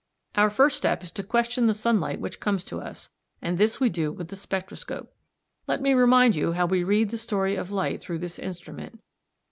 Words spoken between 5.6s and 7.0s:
Let me remind you how we